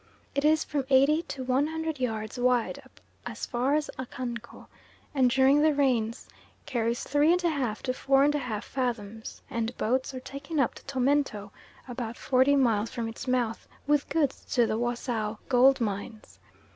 [0.33, 4.65] It is from eighty to one hundred yards wide up as far as Akanko,
[5.13, 6.27] and during the rains
[6.65, 10.59] carries three and a half to four and a half fathoms, and boats are taken
[10.59, 11.51] up to Tomento
[11.87, 16.39] about forty miles from its mouth with goods to the Wassaw gold mines.